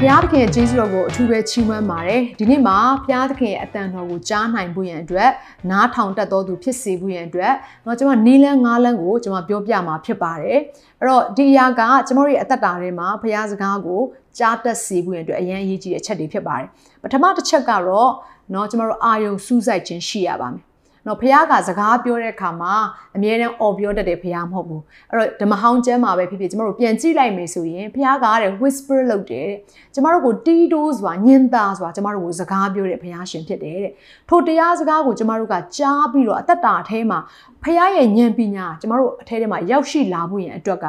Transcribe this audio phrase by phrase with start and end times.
[0.02, 5.30] ုရားသခင်ရဲ့ကျေးဇူးတော်ကိုအထူးပဲချီးမွမ်းပါတယ်ဒီနေ့မှာဘုရားသခင်ရဲ့အတန်တော်ကိုကြားနိုင်ဖို့ရန်အတွက်
[5.70, 7.52] နားထောင်တတ်တော်သူဖြစ်စေဖို့ရန်အတွက်
[7.84, 10.58] เนาะကျွန်မနီလန်းငါးလန်းကိုကျွန်မပြောပြမှာဖြစ်ပါတယ်
[11.00, 14.00] အဲ့တော့ဒီအရာကကျွန်တော်ရဲ့အသက်တာထဲမှာဘုရားစကားကို
[14.38, 16.66] ကြားတတ်စေဖို့ရန်အတွက်အရန်အရေးကြီးတဲ့အချက်တွေဖြစ်ပါတယ်
[17.02, 18.10] ပထမတစ်ချက်ကတော့
[18.50, 20.69] เนาะကျွန်တော်တို့အာယုံစူးစိုက်ခြင်းရှိရပါမယ်
[21.06, 22.74] နော်ဖះကစကားပြောတဲ့အခါမှာ
[23.16, 29.56] အမြဲတမ်းអော်ပြောတတ်တယ်ဖះမဟုတ်ဘူးအဲ့တော့ဓမ္မဟောင်းကျမ်းမှာပဲဖြစ်ဖြစ်ကျမတို့ပြန်ကြည့်လိုက်မယ်ဆိုရင်ဖះကတဲ့ whisper လုပ်တယ်တဲ့
[29.94, 33.92] ကျမတို့ကိုတီးတိုးဆိုတာညင်သာဆိုတာကျမတို့ကိုစကားပြောတဲ့ဖះရှင်ဖြစ်တယ်တဲ့
[34.28, 37.18] ထိုတရားစကားကိုကျမတို့ကကြားပြီးတော့အသက်တာအแทမှာ
[37.62, 40.86] ဖះရဲ့ဉာဏ်ပညာကျမတို့အထဲထဲမှာရောက်ရှိလာဖို့ရန်အတွက်က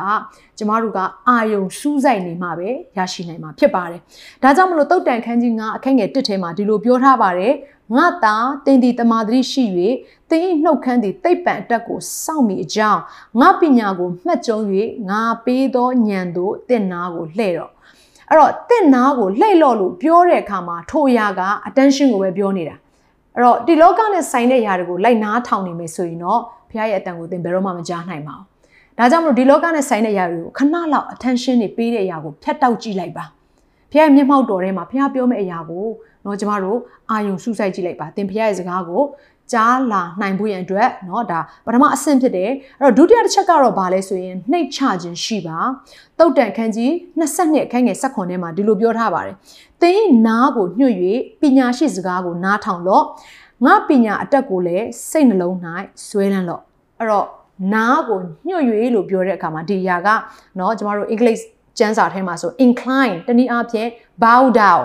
[0.62, 4.00] ကျမတို့ကအာယုံစူးစိုက်နေမှပဲရရှိနိုင်မှာဖြစ်ပါတယ်
[4.42, 7.52] ဒါကြောင့်မလို့တုတ်တန်ခန်းကြီး9အခန်းငယ်1ထဲမှာဒီလိုပြောထားပါတယ်
[7.96, 8.34] ငါသာ
[8.66, 9.64] တင်ဒီတမာတိရှိ၍
[10.30, 13.00] တင်၏နှုတ်ခမ်းသည်တိတ်ပံအတက်ကိုစောင့်မိအကြောင်း
[13.40, 14.58] ငါပညာကိုမှတ်ကြုံ၍
[15.10, 17.72] ငါပေးသောဉာဏ်သို့တင့်နာကိုလှဲ့တော့
[18.28, 22.76] အဲ့တော့တင့်နာကိုလှဲ့လော့လို့ပြောတဲ့အခါမှာထိုအရာက attention ကိုပဲပြောနေတာ
[23.34, 28.51] အဲ့တော့ဒီလောကနဲ့ဆိုင်တဲ့ຢာတွေကိုလိုက်နားထောင်နေမယ်ဆိုရင်တော့ဘုရားရဲ့အတန်ကိုသင်ဘယ်တော့မှမကြားနိုင်ပါဘူး
[28.97, 33.25] ဒါကြောင့်မလို့ဒီလောကနဲ့ဆိုင်တဲ့ຢာတွေကိုခဏလောက် attention တွေပေးတဲ့အရာကိုဖြတ်တောက်ကြည့်လိုက်ပါ
[33.91, 35.85] ဘုရားရဲ့မျက်မှောက်တော်ထဲမှာဘုရားပြောမယ့်အရာကို
[36.23, 36.79] เนาะကျမတို့
[37.11, 39.03] အာယုံစူးစိုက်ကြည့်လိုက်ပါသင်ဘုရားရဲ့စကားကို
[39.53, 45.59] ကြားလာနိုင်ဖို့ရန်အတွက်เนาะဒါပထမအဆင့်ဖြစ်တယ်အဲ့တော့ဒုတိယတစ်ချက်ကတော့ဘာလဲဆိုရင်နှိတ်ချခြင်းရှိပါ
[46.19, 49.35] တုတ်တန်ခန်းကြီး22အခန်းငယ်16ထဲမှာဒီလိုပြောထားပါတယ်
[49.81, 50.95] သင်နားကိုညှွတ်၍
[51.41, 53.05] ပညာရှိစကားကိုနားထောင်လော့
[53.65, 55.55] ငါပညာအတက်ကိုလည်းစိတ်နှလုံး၌
[56.07, 56.61] ဆွဲလန်းလော့
[56.99, 57.27] အဲ့တော့
[57.73, 60.07] နားကိုညှွတ်၍လို့ပြောတဲ့အခါမှာဒီအရာက
[60.57, 61.43] เนาะကျမတို့ English
[61.77, 63.89] ကျမ်းစာထဲမှာဆို incline တနည်းအားဖြင့်
[64.23, 64.83] bow down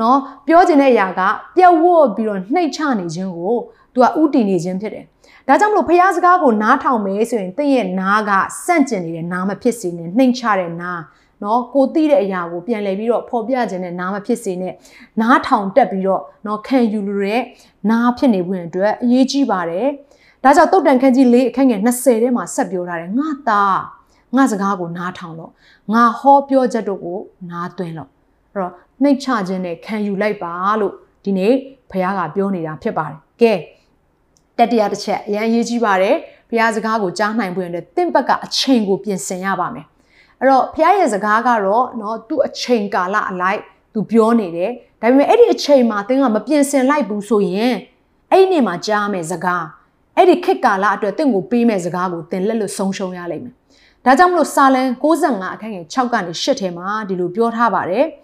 [0.00, 1.20] နော်ပြောချင်တဲ့အရာက
[1.56, 3.54] ပြက်ဝတ်ပြီးတော့နှိတ်ချနေခြင်းကို
[3.94, 5.04] သူကဥတည်နေခြင်းဖြစ်တယ်။
[5.48, 8.30] ဒါကြောင့်မလို့ဖះစကားကိုနားထောင်မယ်ဆိုရင်တင့်ရဲ့နားက
[8.64, 11.00] စန့်ကျင်နေတဲ့နားမဖြစ်စေနဲ့နှိမ်ချတဲ့နား
[11.42, 14.74] နော်ကိုသိတဲ့အရာကိုပြန်လည်ပြီးတော့ဖော်ပြခြင်းနဲ့နားမဖြစ်စေနဲ့
[15.20, 17.42] နားထောင်တက်ပြီးတော့နော်ခံယူလို့တဲ့
[17.90, 19.86] နားဖြစ်နေဖို့အတွက်အရေးကြီးပါတယ်။
[20.44, 23.78] ဒါကြောင့်တုတ်တန်ခန်းကြီး၄အခန်းငယ်20ထဲမှာဆက်ပြောထားတယ်ငါသား
[24.36, 25.52] ငါစကားကိုနားထောင်လို့
[25.94, 27.18] ငါဟောပြောချက်တို့ကို
[27.50, 28.10] နားသွင်းလို့
[28.52, 28.72] အဲ့တော့
[29.02, 30.92] နှိတ်ချခြင်းနဲ့ခံယူလိုက်ပါလို့
[31.24, 31.52] ဒီနေ့
[31.90, 33.54] ဘုရားကပြောနေတာဖြစ်ပါတယ်ကဲ
[34.58, 36.16] တတိယတစ်ချက်အရင်ရေးကြည့်ပါတယ်
[36.50, 39.86] ဘုရားစကားကိုကြားနိုင်ဖို့အတွက်တင့်ဘက်ကအချိန်ကိုပြင်ဆင်ရပါမယ်
[40.40, 43.60] အဲ့တော့ဘုရားရဲ့စကားကတော့เนาะသူ့အချိန်ကာလအလိုက်
[43.94, 47.74] သူပြောနေတယ်ဒါပေမဲ့အဲ့ဒီအချိန်မှာသင်ကမပြင်ဆင်လိုက်ဘူးဆိုရင်
[48.30, 49.64] အဲ့ဒီနေ့မှာကြားမယ်စကား
[50.17, 53.53] အဲ့ဒီခေတ်ကာလအတွက်တင့်ကိုပေးမယ်စကားကိုသင်လက်လွတ်ဆုံးရှုံးရလိမ့်မယ်
[54.05, 58.05] ဒါကြောင့်မလို့စာလံ65အခန်းငယ်6ကနေ8ထဲမှာဒီလိုပြောထားပါတယ်။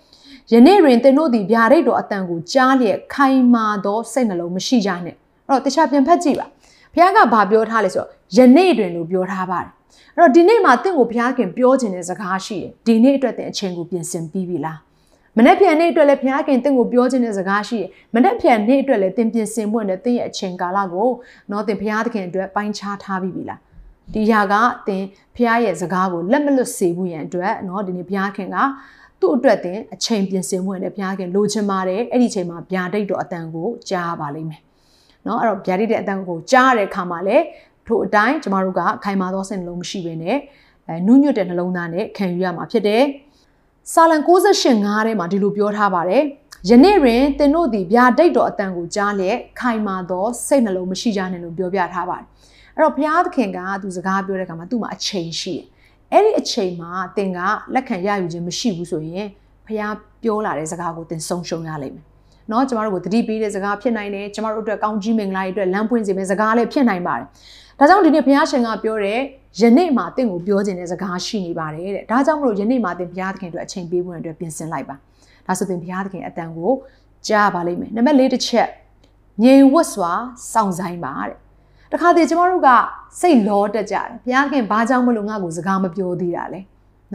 [0.54, 5.16] ယနေ့တွင်သင်တို့သည်ဗျာဒိတ်တော်အတန်ကိုကြားလျက်ခိုင်မာသောစိတ်နှလုံးမရှိကြနဲ့
[5.48, 6.48] အဲ့တော့တခြားပြန်ဖတ်ကြည့်ပါ
[6.94, 9.70] ဘုရားကဘာပြောထားလဲဆိုတော့ယနေ့တွင်လို့ပြောထားပါတယ်
[10.16, 14.78] အဲ့တော့ဒီနေ့မှာတင့်ကိုဘုရားခင်ပြောခြင်းတဲ့စကားရှိတယ်ဒီနေ့အတွက်သင်အချိန်ကိုပြင်ဆင်ပြီးပြီလား
[15.38, 21.10] မနှက်ဖြန်နေ့အတွက်လည်းဘုရားခင်တင့်ကိုပြောခြင်းတဲ့စကားရှိတယ်မနှက်ဖြန်နေ့အတွက်လည်းတင်ပြင်ဆင်ဖို့နဲ့တင့်ရဲ့အချိန်ကာလကို
[21.52, 23.60] နော်တင်ဘုရားသခင်အတွက်ပိုင်းခြားထားပြီးပြီလား
[24.14, 24.54] ဒီရာက
[24.88, 25.04] တင်
[25.36, 28.58] ဘုရားရဲ့စကားကိုလက်မလွတ်စေဘူးရန်အတွက်နော်ဒီနေ့ဘုရားခင်က
[29.20, 34.62] သူ့အတွက်တင်အချိန်ပြင်ဆင်ဖို့နဲ့ဘုရားခင်လိုချင်ပါတယ်အဲ့ဒီအချိန်မှာဗျာဒိတ်တော်အတန်ကိုကြားပါလိမ့်မယ်
[35.26, 37.44] နော်အဲ့တော့ဗျာဒိတ်တဲ့အတန်ကိုကြားတဲ့အခါမှာလည်း
[37.88, 40.38] ထို့အတိုင်းကျမတို့ကခိုင်မာသောစိတ်နှလုံးမရှိဘဲနဲ့
[40.88, 43.04] အဲနုညွတ်တဲ့နှလုံးသားနဲ့ခံယူရမှာဖြစ်တယ်။
[43.94, 46.24] စာလံ68 5ထဲမှာဒီလိုပြောထားပါတယ်
[46.70, 52.26] ယနေ့တွင်သင်တို့သည်ဗျာဒိတ်တော်အတန်ကိုကြားလျက်ခိုင်မာသောစိတ်နှလုံးမရှိကြနဲ့လို့ပြောပြထားပါတယ်
[52.76, 55.66] အဲ့တော့ဘုရားသခင်ကသူစကားပြောတဲ့အခါမှာသူ့မှာအချိန်ရှိတယ်
[56.12, 57.40] အဲ့ဒီအချိန်မှာသင်က
[57.74, 59.28] လက်ခံရယူခြင်းမရှိဘူးဆိုရင်
[59.66, 59.82] ဖះ
[60.24, 62.09] ပြောလာတဲ့စကားကိုသင်ဆုံးရှုံးရလိမ့်မယ်
[62.49, 67.27] เนาะကျမတို့ကိုတတိပေးတဲ့စကားဖြစ်နိုင်တယ်ကျမတို့အတွက်ကောင်းကြီးမင်္ဂလာတွေအတွက်လမ်းပွင့်စေမယ့်စကားလည်းဖြစ်နိုင်ပါတယ်
[67.79, 69.19] ဒါကြောင့်ဒီနေ့ဘုရားရှင်ကပြောတဲ့
[69.61, 74.97] ယနေ့မှာတင့်ကိုပြောခြင်းတဲ့စကားရှိနေပါတယ်တဲ့ဒါကြောင့်မလို့ယနေ့မှာတင်ဘုရားသခင်အတွက်အချိန်ပေးဖို့အတွက်ပြင်ဆင်လိုက်ပါ
[75.47, 76.73] ဒါဆိုတင်ဘုရားသခင်အတန်ကို
[77.29, 78.69] ကြားပါလိမ့်မယ်နံပါတ်၄တစ်ချက်
[79.43, 80.13] ငြိမ်ဝတ်စွာ
[80.53, 81.35] စောင့်ဆိုင်ပါတဲ့
[81.93, 82.69] တခါတည်းကျမတို့က
[83.21, 86.61] စိတ်လောတက်ကြတယ်ဘုရားခင်ဘာကြောင့်မလို့ငါ့ကိုစကားမပြောသေးတာလဲ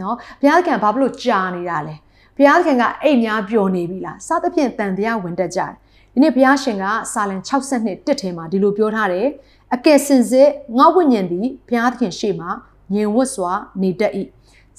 [0.00, 1.94] နော်ဘုရားခင်ဘာဖြစ်လို့ကြာနေတာလဲ
[2.37, 5.71] ဘုရားခင်ကအိတ်များပျော်နေပြီလားစသဖြင့်တန်တရားဝင်တက်ကြတယ်
[6.13, 9.27] ဒီနေ့ဘုရားရှင်ကစာလံ62တစ်ထဲမှာဒီလိုပြောထားတယ်
[9.75, 12.49] အကယ်စင်စစ်ငါဝိညာဉ်သည်ဘုရားသခင်ရှေ့မှာ
[12.93, 13.51] ညင်ဝတ်စွာ
[13.81, 14.13] နေတတ်၏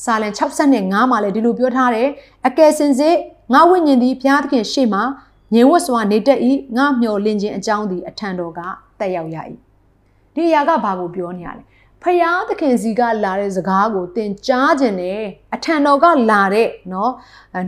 [0.05, 2.08] စာလံ65မှာလည်းဒီလိုပြောထားတယ်
[2.47, 3.17] အကယ်စင်စစ်
[3.53, 5.02] ငါဝိညာဉ်သည်ဘုရားသခင်ရှေ့မှာ
[5.55, 6.38] ငြိမ်ဝတ်စွာနေတတ်၏
[6.76, 8.61] ငါမျှော်လင့်ခြင်းအကြောင်းသည်အထံတော်က
[9.00, 9.37] တက်ရောက်ရ၏
[10.35, 11.62] ဒီအရာကဘာကိုပြောနေရလဲ
[12.04, 15.22] ဖယားသခင်စီကလာတဲ့စကားကိုသင်ကြားခြင်းနဲ့
[15.56, 17.10] အထံတော်ကလာတဲ့เนาะ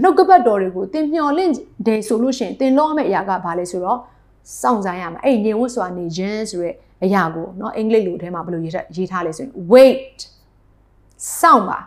[0.01, 1.51] နှုတ်ကပတ်တော်တွေကိုသင်မျှော်လင့်
[1.87, 3.99] တယ်ဆိုလို့ရှိရင်သင်လို့ရမယ့်အရာကဘာလဲဆိုတော့
[4.61, 6.71] စောင့်စားရမှာအဲ့ညင်ဝတ်စွာနေခြင်းဆိုရဲ
[7.03, 10.19] အရာကိုเนาะအင်္ဂလိပ်လိုထဲမှာဘယ်လိုရေးထားရေးထားလဲဆိုရင် wait
[11.39, 11.79] စောင့်ပါ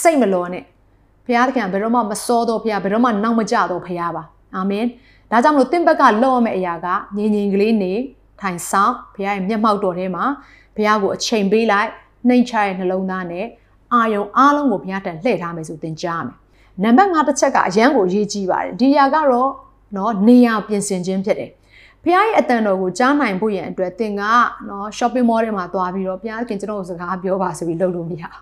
[0.00, 0.64] စိတ်မလောနဲ့
[1.26, 4.22] ဘုရားသခင်ဘယ်တော့မှမစောတော့ဘုရားဘယ်တော့မှနောက်မကျတော့ဘုရားပါ
[4.54, 4.84] အာမင်
[5.30, 6.86] ဒါကြောင့်မလို့တင့်ဘက်ကလော့ရမယ့်အရာက
[7.16, 7.92] ငြိမ်ငြိမ်ကလေးနေ
[8.40, 10.24] ထိုင်ဆောင်ဘုရားရဲ့မျက်မှောက်တော်ထဲမှာ
[10.75, 11.89] ဘုရားကိုအချိန်ပေးလိုက်
[12.27, 13.45] နှိမ်ချရဲ့နှလုံးသားနဲ့
[13.93, 16.37] အာယုံအားလုံးကိုဘုရားတန်လှည့်ထားမယ်ဆိုသင်ကြားမယ်
[16.83, 19.51] နံပါတ်5တစ်ချက်ကအရန်ကိုရေးကြည့်ပါတယ်ဒီအရာကတော့
[19.97, 21.51] နော်နေရာပြင်ဆင်ခြင်းဖြစ်တယ်
[22.03, 24.21] ဖခင်ရဲ့အတန်တော်ကိုကြားနိုင်ဖို့ရန်အတွက်သင်က
[24.69, 28.39] နော် shopping mall ထဲမှာသွားပြီးတော့ဘုရားခင်ကျွန်တော်တို့စကားပြောပါဆိုပြီးလုပ်လို့မရအောင်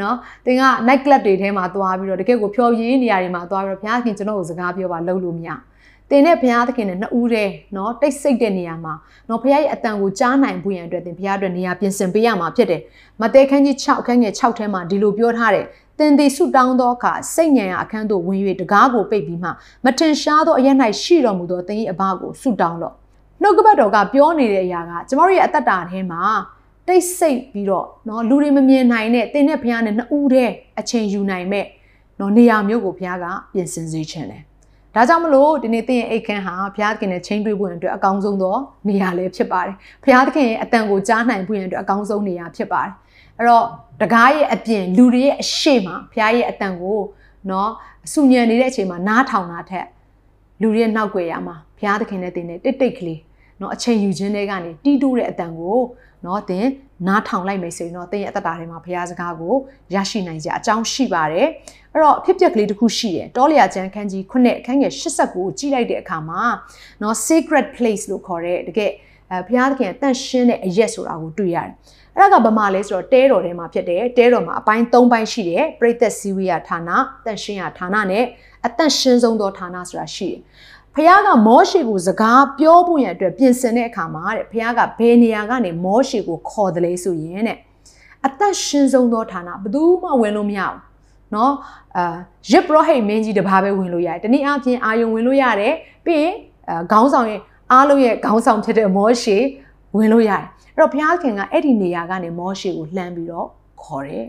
[0.00, 0.16] နော်
[0.46, 5.58] သင်က night club တွေထဲမှာသွားပြီးတော့တကယ်ကိုဖျော်ဖြေနေရာတွေမှာသွားပြီးတော့ဘုရားခင်ကျွန်တော်တို့စကားပြောပါလုပ်လို့မရအော
[6.07, 8.93] င်သင်နဲ့ဘုရားသခင်နဲ့နှစ်ဦးတည်းเนาะတိတ်ဆိတ်တဲ့နေရာမှာ
[9.27, 12.81] เนาะဘုရားရဲ့အတန်ကိုကြားနိုင်ဖို့ရန်အတွက်သင်ဘုရားအတွက်နေရာပြင်ဆင်ပေးရမှာဖြစ်တယ်။
[13.21, 15.65] မဿဲခန်းကြီး6ခန်းငယ်6ထဲမှာဒီလိုပြောထားတယ်။
[15.99, 19.49] သင်သည်ဆုတောင်းသောအခါစိတ်ညံရာအခန်းသို့ဝင်၍တကားကိုပိတ်ပြီးမှ
[19.85, 20.67] မထင်ရှားသောအရ၌
[21.01, 22.93] ရှိတော်မူသောသင်၏အဘကိုဆုတောင်းလော့။
[23.41, 26.21] နှုတ်ကပတ်တော်ကပြောနေတဲ့အရာကကျမတို့ရဲ့အသက်တာထဲမှာ
[26.87, 31.65] တိတ်ဆိတ်ပြီးတော့เนาะလူတွေမမြင်နိုင်တဲ့သင်နဲ့ဘုရားနဲ့နှစ်ဦးတည်းအချိန်ယူနိုင်မဲ့
[32.17, 34.43] เนาะနေရာမျိုးကိုဘုရားကပြင်ဆင်စေခြင်းတယ်
[34.94, 38.56] ဒါကြောင့်မလို့ဒီနေ့သင်ရဲ့အိတ်ခမ်းဟာဘုရားသခင်နဲ့ချင်းတွေ့ဖို့အတွက်အကောင်းဆုံးသော
[38.88, 42.92] နေရာလေးဖြစ်ပါတယ်။ဘုရားသခင်ရဲ့အတန်ကိုကြားနိုင်ဖို့အတွက်အကောင်းဆုံးနေရာဖြစ်ပါတယ်။
[43.38, 43.64] အဲ့တော့
[44.02, 46.98] တကားရဲ့အပြင်လူတွေရဲ့အရှိမဘုရားရဲ့အတန်ကို
[47.50, 47.70] နော်
[48.06, 49.86] အဆူညံနေတဲ့အချိန်မှာနားထောင်တာထက်
[50.60, 53.20] လူတွေရဲ့နောက်ွယ်ရမှာဘုရားသခင်နဲ့တင်တဲ့တိတ်တိတ်ကလေး
[53.60, 55.78] နော်အချိန်ယူခြင်းတွေကနေတီးတိုးတဲ့အတန်ကို
[56.26, 56.66] နော်သင်
[57.06, 59.54] နားထောင်လိုက်မယ်ဆိုရင်တော့သင်ရဲ့အသက်တာထဲမှာဘုရားစကားကို
[59.94, 61.48] ရရှိနိုင်ကြအကြောင်းရှိပါတယ်
[61.92, 66.42] အဲ့တော့ဖြစ်ပျက်ကလေးတစ်ခုရှိတယ်တောလျာကျမ်းခန်းကြီး9အခန်းငယ်89ကိုကြည့်လိုက်တဲ့အခါမှာ
[67.02, 68.92] နော် sacred place လို့ခေါ်တဲ့တကယ်
[69.30, 71.72] အဲဘုရားသခင်တန့်ရှင်းတဲ့အရက်ဆိုတာကိုတွေ့ရတယ်
[72.16, 76.90] အဲ့ဒါကဘာမှလဲဆိုတော့တဲတော်ထဲမှာဖြစ်တယ်တဲတော်မှာအပိုင်း၃ပိုင်းရှိတယ်ပရိသတ်စီဝိယဌာန
[77.24, 78.24] တန့်ရှင်းရဌာနနဲ့
[78.66, 80.40] အသက်ရှင်းဆုံးသောဌာနဆိုတာရှိတယ်
[80.97, 87.57] ဖခင်ကမောရှေကိုစကားပြောဖို့ရန်အတွက်ပြင်ဆင်တဲ့အခါမှာတဲ့ဖခင်ကဘယ်နေရာကနေမောရှေကိုခေါ်တယ်လဲဆိုရင်တဲ့
[88.25, 90.79] အသက်ရှင်ဆုံးသောဌာနဘယ်သူမှဝင်လို့မရဘူး
[91.31, 91.51] เนาะ
[91.97, 92.15] အာ
[92.51, 95.73] ရစ်ပရောဟိတ်မင်းကြီးတပါးပဲဝင်လို့ရတယ်တနည်းအားဖြင့်အာယုံဝင်လို့ရတယ်
[96.05, 96.33] ပြီးရင်
[96.91, 97.41] ခေါင်းဆောင်ရဲ့
[97.71, 99.37] အားလုံးရဲ့ခေါင်းဆောင်ဖြစ်တဲ့မောရှေ
[99.97, 100.43] ဝင်လို့ရတယ်
[100.75, 103.47] အဲ့တော့ဘုရားခင်ကအဲ့ဒီနေရာကနေမောရှေကိုလှမ်းပြီးတော့
[103.83, 104.27] ခေါ်တယ်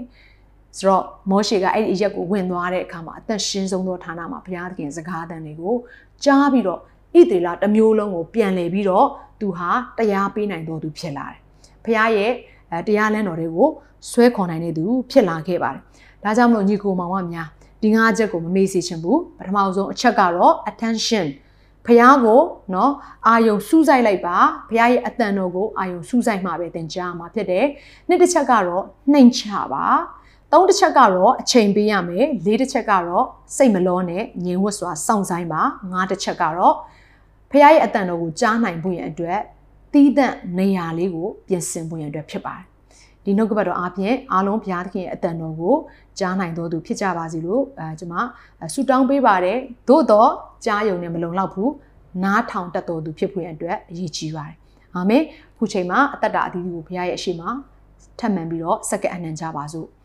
[0.79, 5.75] ဆိုတော့မောရှေကအဲ့ဒီအရက်ကိုဝင်သွားတဲ့အခါမှာအသက်ရှင်ဆုံးသောဌာနမှာဘုရားသခင်စကားသံတွေကို
[6.25, 6.81] ကြားပြီးတော့
[7.19, 9.07] ဣသေလတစ်မျိုးလုံးကိုပြန်လည်ပြီးတော့
[9.41, 11.39] သူဟာတရားပေးနိုင်တော်သူဖြစ်လာတယ်။
[11.85, 12.33] ဘုရားရဲ့
[12.87, 13.69] တရားလမ်းတော်တွေကို
[14.11, 15.83] ဆွဲခေါ်နိုင်တဲ့သူဖြစ်လာခဲ့ပါတယ်။
[16.25, 17.49] ဒါကြောင့်မလို့ညီကိုမောင်ကများ
[17.83, 21.27] ဒီငါးချက်ကိုမမေ့စေချင်ဘူး။ပထမဆုံးအချက်ကတော့ attention
[21.87, 22.41] ဖះကို
[22.73, 22.91] เนาะ
[23.27, 24.37] အာယုံစူးစိုက်လိုက်ပါ
[24.69, 27.67] ဖះရဲ့အတန်တော်ကိုအာယုံစူးစိုက်မှပဲသင်ကြားမှာဖြစ်တယ်။
[28.09, 29.43] နှစ်တစ်ချက်ကတော့နှိမ်ချ
[29.73, 29.85] ပါ။
[30.54, 33.26] သုံးတစ်ချက်ကတော့အချိန်ပေးရမယ်။လေးတစ်ချက်ကတော့
[33.56, 35.62] စိတ်မလောနဲ့ငြိမ်ဝတ်စွာစောင့်ဆိုင်ပါ။
[35.92, 36.76] ငါးတစ်ချက်ကတော့
[37.52, 39.40] ဖះရဲ့အတန်တော်ကိုကြားနိုင်ဖို့ရန်အတွက်
[39.94, 42.66] တီးသန့်နေရာလေးကိုပြင်ဆင်ဖို့ရန်အတွက်ဖြစ်ပါတယ်။
[43.24, 45.76] ဒီနှုတ်ကပတ်တော်အားဖြင့်အားလုံးဘုရားသခင်ရဲ့အတန်တော်ကို
[46.20, 48.16] ကြားနိုင်တော်သူဖြစ်ကြပါစေလို့အဲကျွန်မ
[48.74, 49.58] ဆုတောင်းပေးပါတယ်။
[49.88, 50.32] သို့တော့
[50.66, 51.70] ကြားယုံနဲ့မလုံလောက်ဘူး။
[52.24, 54.56] နားထောင်တတ်တော်သူဖြစ်ဖို့ရန်အတွက်အရေးကြီးပါတယ်။
[54.96, 55.24] အာမင်။
[55.58, 57.44] ခုချိန်မှာအသက်တာအသီးသီးကိုဘုရားရဲ့အရှိမ
[58.20, 59.88] ထပ်မံပြီးတော့စက္ကန့်အနှံကြပါစို့။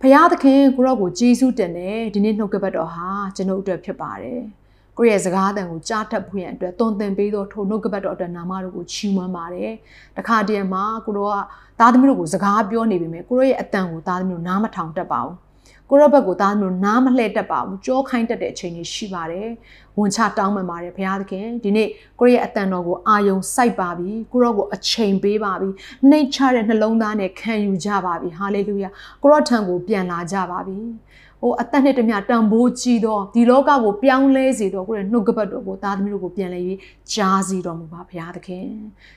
[0.00, 4.40] ဘုရားသခင်ကိုရောကိုကျေးဇူးတင်တယ်ဒီနေ့နှုတ်ကပတ်တော်ဟာကျွန်ုပ်အတွက်ဖြစ်ပါတယ်။
[4.98, 9.72] ကိုယ့်ရဲ့စကားသံကိုကြားတတ်ဖို့ရန်အတွက်သွန်သင်ပေးသောထိုနှုတ်ကပတ်တော်အတွက်နာမတော်ကိုချီးမွမ်းပါတယ်။
[10.16, 11.34] တခါတည်းမှာကိုတို့က
[11.80, 15.34] သားသမီးတို့ကိုစကားပြောနေပေမဲ့ကိုတို့ရဲ့အတန်ကိုသားသမီးတို့နားမထောင်တတ်ပါဘူး။
[15.90, 19.48] ကိုရောဘက်ကိုသားသမီးတို့နားမလှည့်တတ်ပါဘူး။ကြောခိုင်းတတ်တဲ့အချိန်တွေရှိပါတယ်။
[19.98, 21.88] ဝန်ချတောင်းပန်ပါတယ်ဘုရားသခင်ဒီနေ့
[22.20, 25.68] ကိုရဲ့အတန်တော်ကိုအာယုံစိုက်ပါပြီ။ကိုရောကိုအချိန်ပေးပါပြီ။
[26.10, 28.88] နှိတ်ချတဲ့နှလုံးသားနဲ့ခံယူကြပါပြီ။ဟာလေလုယာ။
[29.22, 30.78] ကိုရောထံကိုပြန်လာကြပါပြီ။
[31.42, 36.60] ဟိုအသက်နဲ့တမျှတန်ဖိုးကြီးသောဒီလောကကိုပြောင်းလဲစေတော်ကိုရဲ့နှုတ်ကပတ်တော်ကိုသားသမီးတို့ကိုပြန်လဲ၍
[37.12, 38.66] ကြားစီတော်မူပါဘုရားသခင်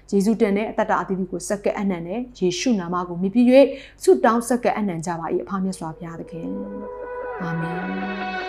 [0.09, 3.45] ယေရှုတင်တဲ့အသက်တာအသီးသီးကိုစက္ကန့်အနံ့နဲ့ယေရှုနာမကိုမြည်ပြီး၍
[4.03, 6.47] ဆုတောင်းစက္ကန့်အနံ့ကြပါ၏အဖမြတ်စွာဘုရားသခင်
[7.41, 8.48] အာမင်